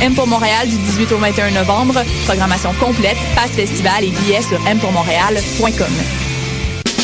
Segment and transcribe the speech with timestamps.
[0.00, 2.02] M pour Montréal du 18 au 21 novembre.
[2.24, 5.92] Programmation complète, passe festival et billets sur mpourmontréal.com.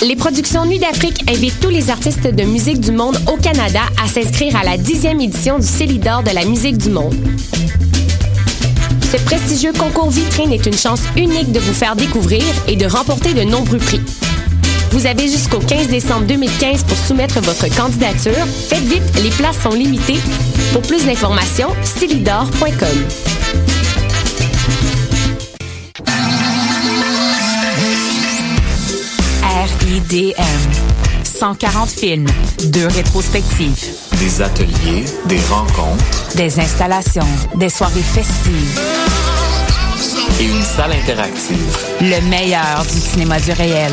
[0.02, 4.08] Les productions Nuit d'Afrique invitent tous les artistes de musique du monde au Canada à
[4.08, 7.14] s'inscrire à la dixième édition du Célidor de la musique du monde.
[9.12, 13.34] Ce prestigieux concours vitrine est une chance unique de vous faire découvrir et de remporter
[13.34, 14.00] de nombreux prix.
[14.92, 18.46] Vous avez jusqu'au 15 décembre 2015 pour soumettre votre candidature.
[18.68, 20.20] Faites vite, les places sont limitées.
[20.76, 23.06] Pour plus d'informations, stylidor.com.
[29.80, 30.42] RIDM.
[31.24, 32.26] 140 films,
[32.64, 33.86] deux rétrospectives,
[34.18, 37.22] Des ateliers, des rencontres des installations,
[37.54, 38.80] des soirées festives,
[40.38, 41.78] et une salle interactive.
[42.02, 43.92] le meilleur du cinéma du réel.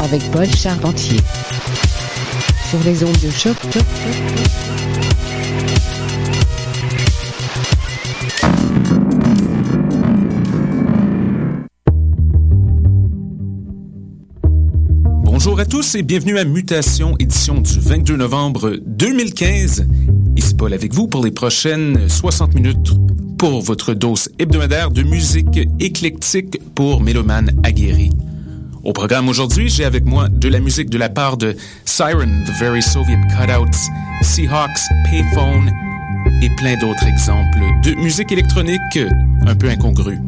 [0.00, 1.18] avec Paul Charpentier
[2.70, 3.56] sur les ondes de choc.
[15.24, 19.86] Bonjour à tous et bienvenue à Mutation, édition du 22 novembre 2015.
[20.36, 22.92] Ici Paul avec vous pour les prochaines 60 minutes
[23.38, 28.10] pour votre dose hebdomadaire de musique éclectique pour mélomanes aguerris.
[28.82, 32.58] Au programme aujourd'hui, j'ai avec moi de la musique de la part de Siren, The
[32.58, 33.78] Very Soviet Cutouts,
[34.22, 35.70] Seahawks, Payphone
[36.42, 38.98] et plein d'autres exemples de musique électronique
[39.46, 40.18] un peu incongrue.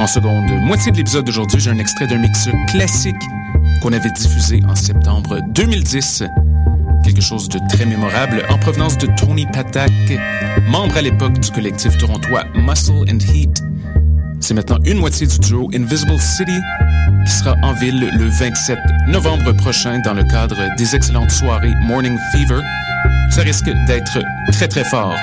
[0.00, 3.22] En seconde moitié de l'épisode d'aujourd'hui, j'ai un extrait d'un mix classique
[3.82, 6.24] qu'on avait diffusé en septembre 2010.
[7.04, 9.92] Quelque chose de très mémorable en provenance de Tony Patak,
[10.66, 13.62] membre à l'époque du collectif torontois Muscle and Heat.
[14.40, 16.58] C'est maintenant une moitié du duo Invisible City
[17.26, 18.78] qui sera en ville le 27
[19.08, 22.60] novembre prochain dans le cadre des excellentes soirées Morning Fever.
[23.30, 24.18] Ça risque d'être
[24.52, 25.16] très très fort.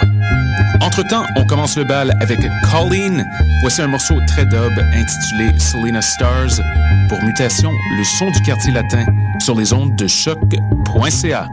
[0.82, 2.40] Entre-temps, on commence le bal avec
[2.72, 3.26] Colleen.
[3.62, 6.62] Voici un morceau très dub intitulé Selena Stars.
[7.10, 9.06] Pour mutation, le son du quartier latin
[9.40, 11.48] sur les ondes de choc.ca.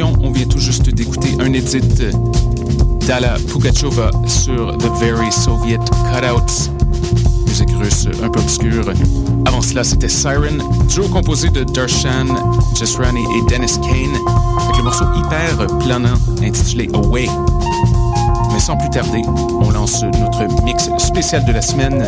[0.00, 1.82] On vient tout juste d'écouter un edit
[3.06, 5.80] d'Ala Pugacheva sur The Very Soviet
[6.14, 6.70] Cutouts.
[7.46, 8.86] Musique russe un peu obscure.
[9.44, 12.26] Avant cela, c'était Siren, duo composé de Darshan
[12.74, 14.16] Jesrani et Dennis Kane,
[14.62, 17.28] avec le morceau hyper planant intitulé Away.
[18.50, 19.20] Mais sans plus tarder,
[19.60, 22.02] on lance notre mix spécial de la semaine.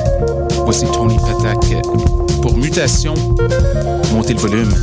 [0.65, 1.83] Voici Tony Patak
[2.41, 3.15] pour Mutation.
[4.15, 4.75] Montez le volume.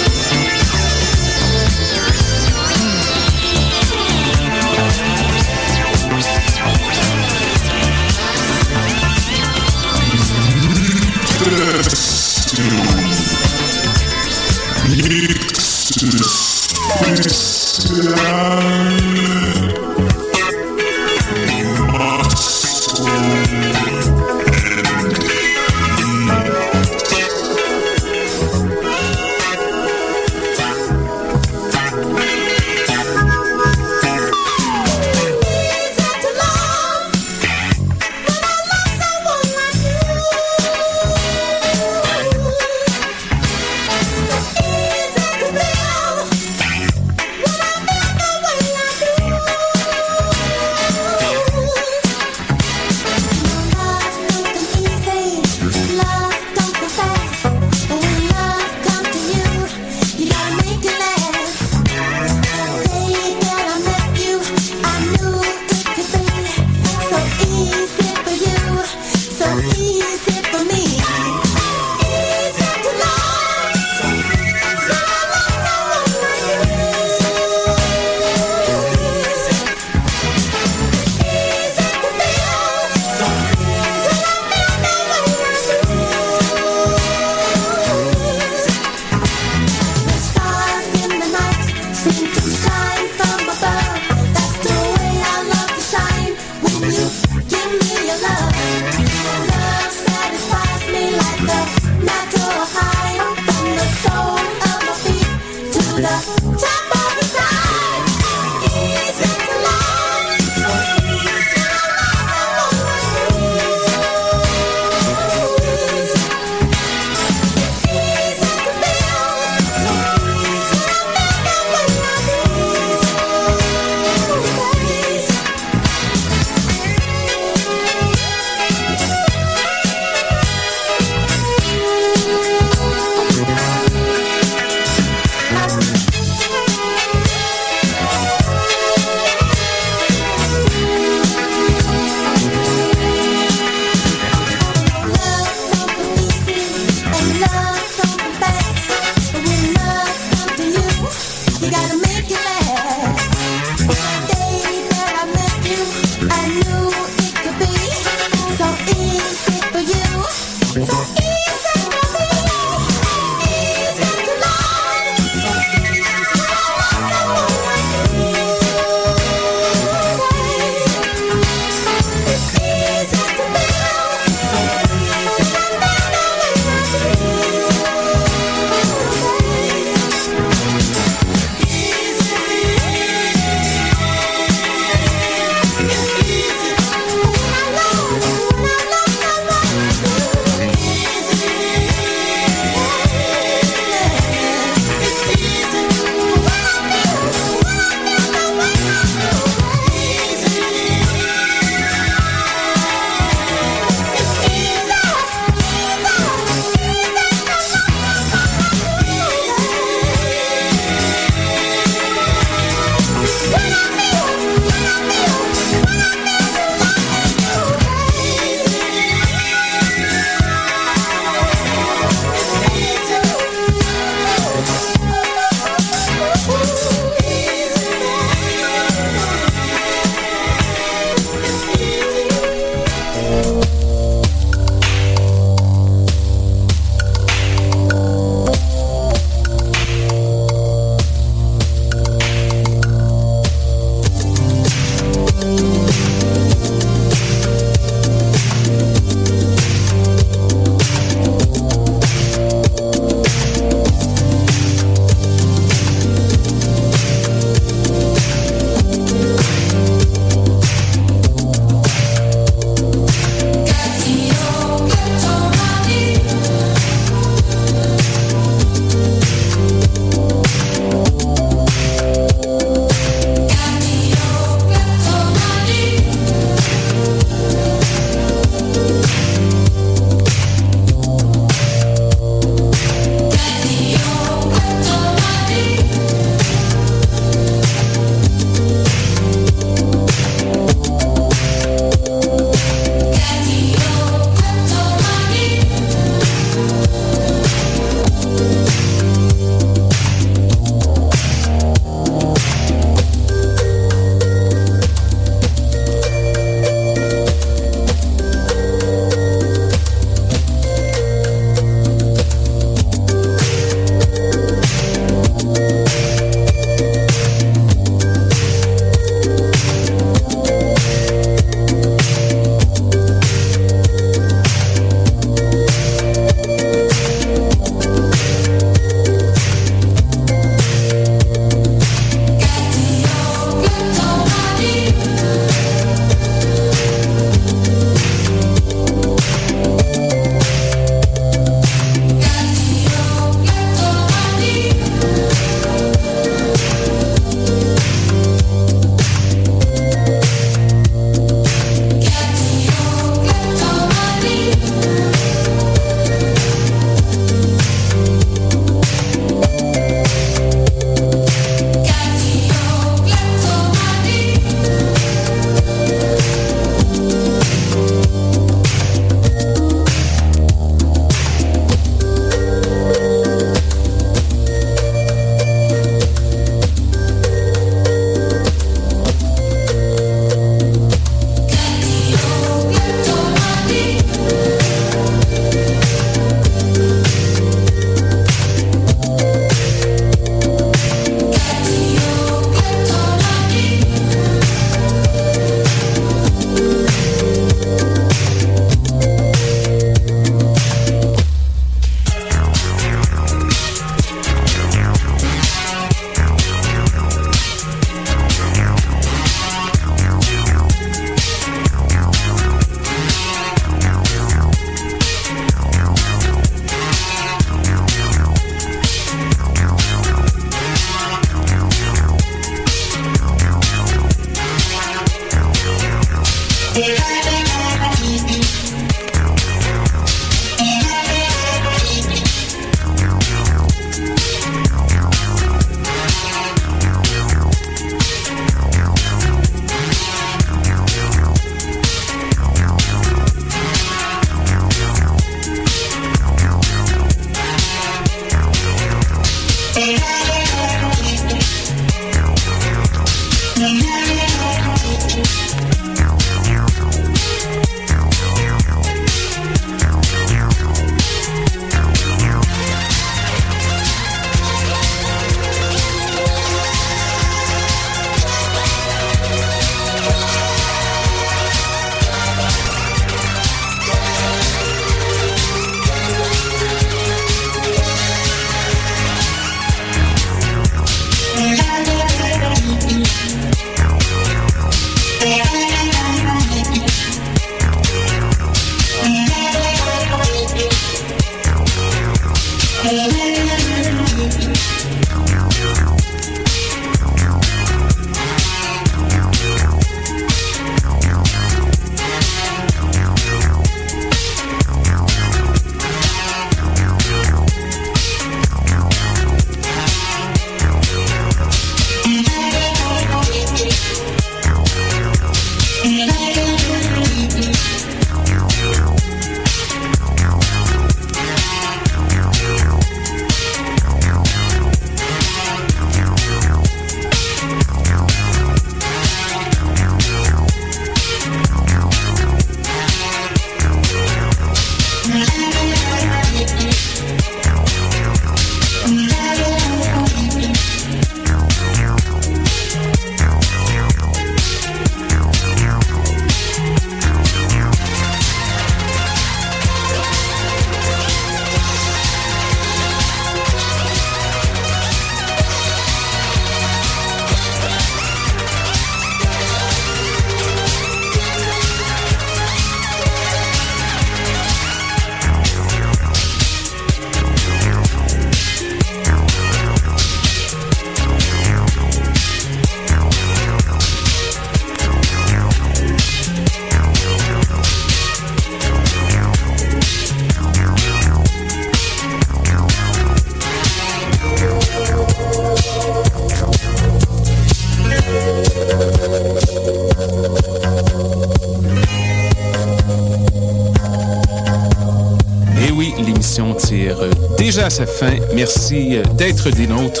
[598.64, 600.00] Merci euh, d'être des nôtres.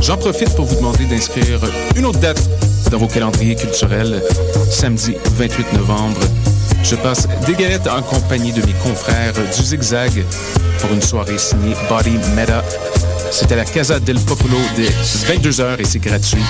[0.00, 1.58] J'en profite pour vous demander d'inscrire
[1.96, 2.40] une autre date
[2.92, 4.22] dans vos calendriers culturels.
[4.70, 6.20] Samedi 28 novembre,
[6.84, 10.24] je passe des galettes en compagnie de mes confrères du Zigzag
[10.78, 12.62] pour une soirée signée Body Meta.
[13.32, 14.90] C'est à la Casa del Popolo dès
[15.32, 16.44] 22h et c'est gratuit.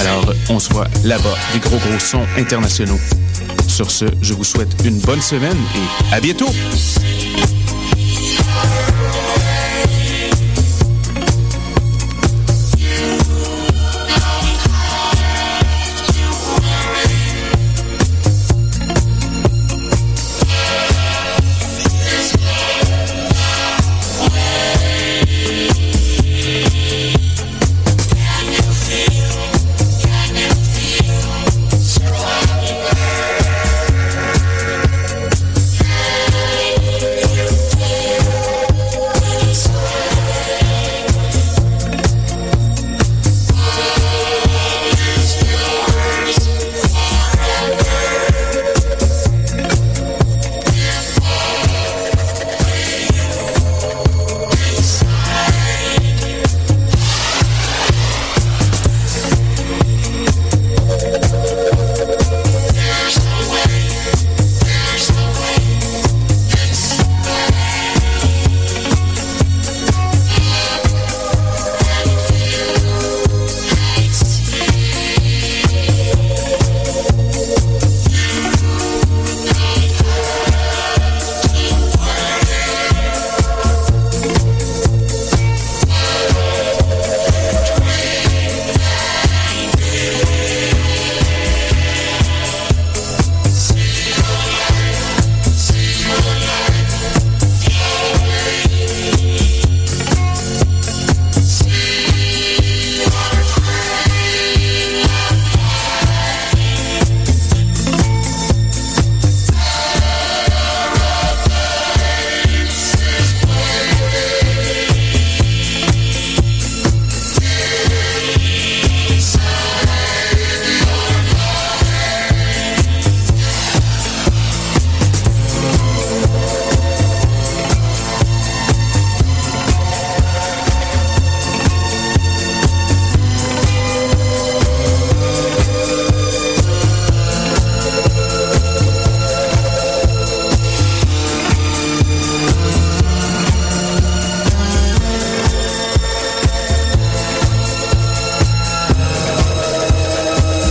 [0.00, 3.00] Alors, on se voit là-bas, des gros gros sons internationaux.
[3.66, 6.50] Sur ce, je vous souhaite une bonne semaine et à bientôt!